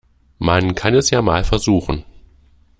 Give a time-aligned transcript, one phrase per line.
[0.39, 2.03] Man kann es ja mal versuchen.